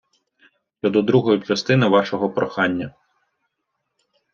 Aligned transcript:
Щодо 0.79 1.01
другої 1.01 1.41
частини 1.41 1.87
вашого 1.87 2.29
прохання. 2.29 2.93